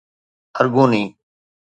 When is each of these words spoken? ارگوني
ارگوني 0.59 1.03